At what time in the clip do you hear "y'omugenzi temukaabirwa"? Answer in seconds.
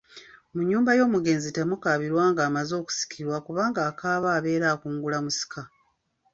0.97-2.23